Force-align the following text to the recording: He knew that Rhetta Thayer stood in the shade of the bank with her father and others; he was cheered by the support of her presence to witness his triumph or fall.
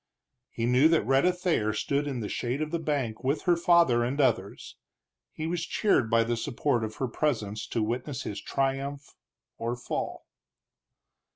He 0.49 0.65
knew 0.65 0.87
that 0.87 1.05
Rhetta 1.05 1.31
Thayer 1.31 1.73
stood 1.73 2.07
in 2.07 2.21
the 2.21 2.27
shade 2.27 2.59
of 2.59 2.71
the 2.71 2.79
bank 2.79 3.23
with 3.23 3.43
her 3.43 3.55
father 3.55 4.03
and 4.03 4.19
others; 4.19 4.75
he 5.31 5.45
was 5.45 5.63
cheered 5.63 6.09
by 6.09 6.23
the 6.23 6.35
support 6.35 6.83
of 6.83 6.95
her 6.95 7.07
presence 7.07 7.67
to 7.67 7.83
witness 7.83 8.23
his 8.23 8.41
triumph 8.41 9.13
or 9.59 9.75
fall. 9.75 10.25